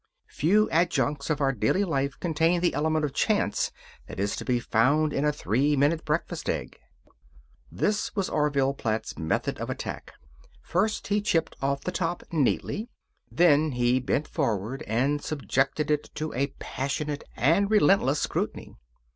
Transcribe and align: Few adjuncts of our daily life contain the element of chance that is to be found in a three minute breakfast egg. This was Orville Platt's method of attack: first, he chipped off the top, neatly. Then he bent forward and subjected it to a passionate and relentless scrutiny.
Few 0.31 0.67
adjuncts 0.71 1.29
of 1.29 1.41
our 1.41 1.51
daily 1.51 1.83
life 1.83 2.19
contain 2.19 2.59
the 2.61 2.73
element 2.73 3.05
of 3.05 3.13
chance 3.13 3.71
that 4.07 4.19
is 4.19 4.35
to 4.37 4.43
be 4.43 4.59
found 4.59 5.13
in 5.13 5.23
a 5.23 5.31
three 5.31 5.75
minute 5.75 6.03
breakfast 6.05 6.49
egg. 6.49 6.79
This 7.71 8.15
was 8.15 8.27
Orville 8.27 8.73
Platt's 8.73 9.15
method 9.19 9.59
of 9.59 9.69
attack: 9.69 10.13
first, 10.59 11.05
he 11.09 11.21
chipped 11.21 11.55
off 11.61 11.81
the 11.81 11.91
top, 11.91 12.23
neatly. 12.31 12.89
Then 13.31 13.73
he 13.73 13.99
bent 13.99 14.27
forward 14.27 14.81
and 14.87 15.21
subjected 15.23 15.91
it 15.91 16.09
to 16.15 16.33
a 16.33 16.47
passionate 16.57 17.23
and 17.37 17.69
relentless 17.69 18.19
scrutiny. 18.21 18.77